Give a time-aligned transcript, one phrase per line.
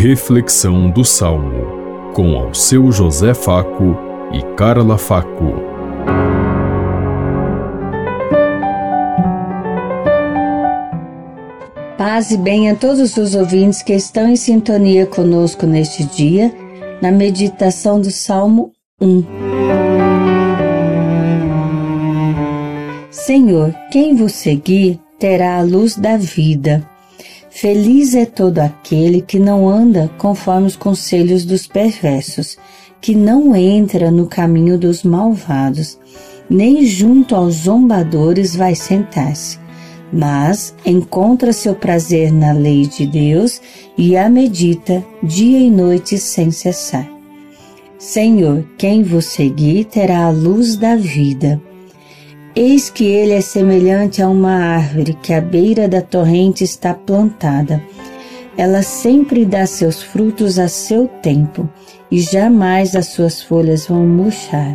[0.00, 3.96] Reflexão do Salmo, com ao seu José Faco
[4.32, 5.54] e Carla Faco.
[11.98, 16.54] Paz e bem a todos os ouvintes que estão em sintonia conosco neste dia,
[17.02, 19.24] na meditação do Salmo 1.
[23.10, 26.88] Senhor, quem vos seguir terá a luz da vida.
[27.60, 32.56] Feliz é todo aquele que não anda conforme os conselhos dos perversos,
[33.00, 35.98] que não entra no caminho dos malvados,
[36.48, 39.58] nem junto aos zombadores vai sentar-se,
[40.12, 43.60] mas encontra seu prazer na lei de Deus
[43.96, 47.10] e a medita dia e noite sem cessar.
[47.98, 51.60] Senhor, quem vos seguir terá a luz da vida.
[52.54, 57.82] Eis que ele é semelhante a uma árvore que à beira da torrente está plantada.
[58.56, 61.68] Ela sempre dá seus frutos a seu tempo,
[62.10, 64.74] e jamais as suas folhas vão murchar.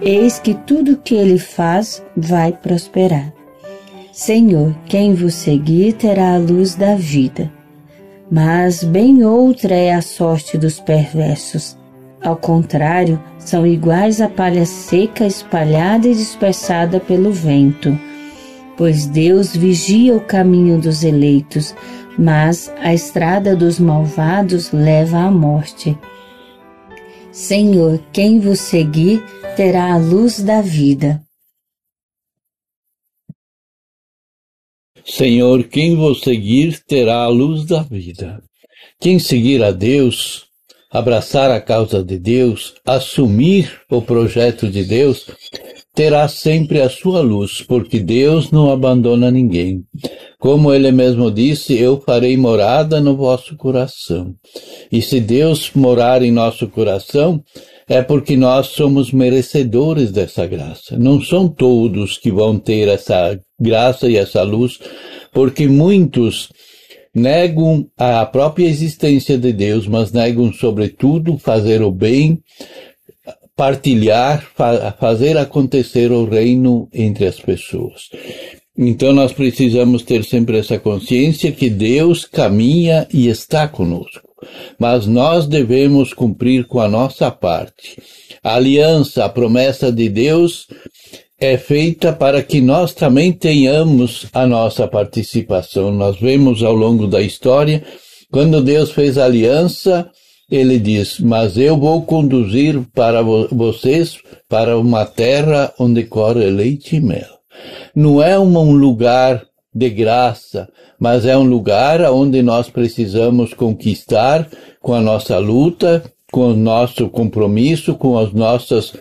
[0.00, 3.32] Eis que tudo que ele faz vai prosperar.
[4.12, 7.52] Senhor, quem vos seguir terá a luz da vida.
[8.30, 11.76] Mas bem outra é a sorte dos perversos
[12.22, 17.98] ao contrário, são iguais à palha seca espalhada e dispersada pelo vento.
[18.76, 21.74] Pois Deus vigia o caminho dos eleitos,
[22.18, 25.98] mas a estrada dos malvados leva à morte.
[27.32, 29.22] Senhor, quem vos seguir
[29.56, 31.22] terá a luz da vida.
[35.04, 38.42] Senhor, quem vos seguir terá a luz da vida.
[39.00, 40.51] Quem seguir a Deus
[40.92, 45.26] abraçar a causa de Deus, assumir o projeto de Deus,
[45.94, 49.84] terá sempre a sua luz, porque Deus não abandona ninguém.
[50.38, 54.34] Como ele mesmo disse, eu farei morada no vosso coração.
[54.90, 57.42] E se Deus morar em nosso coração,
[57.88, 60.96] é porque nós somos merecedores dessa graça.
[60.98, 64.78] Não são todos que vão ter essa graça e essa luz,
[65.32, 66.48] porque muitos
[67.14, 72.42] negam a própria existência de Deus, mas negam, sobretudo, fazer o bem,
[73.56, 78.08] partilhar, fa fazer acontecer o reino entre as pessoas.
[78.76, 84.32] Então nós precisamos ter sempre essa consciência que Deus caminha e está conosco.
[84.78, 88.00] Mas nós devemos cumprir com a nossa parte.
[88.42, 90.66] A aliança, a promessa de Deus
[91.42, 95.90] é feita para que nós também tenhamos a nossa participação.
[95.90, 97.82] Nós vemos ao longo da história,
[98.30, 100.08] quando Deus fez a aliança,
[100.48, 103.20] ele diz: Mas eu vou conduzir para
[103.50, 107.40] vocês para uma terra onde corre leite e mel.
[107.92, 109.42] Não é um lugar
[109.74, 114.48] de graça, mas é um lugar onde nós precisamos conquistar
[114.80, 118.92] com a nossa luta, com o nosso compromisso, com as nossas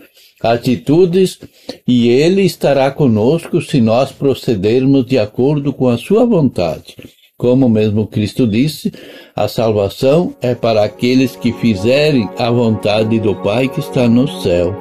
[0.43, 1.39] atitudes,
[1.87, 6.95] e Ele estará conosco se nós procedermos de acordo com a Sua vontade.
[7.37, 8.93] Como mesmo Cristo disse,
[9.35, 14.75] a salvação é para aqueles que fizerem a vontade do Pai que está no céu.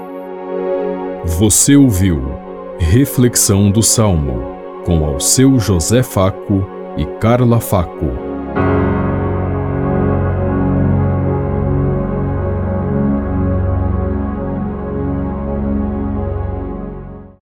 [1.25, 2.21] Você ouviu
[2.78, 4.42] Reflexão do Salmo
[4.84, 6.66] com ao seu José Faco
[6.97, 8.06] e Carla Faco.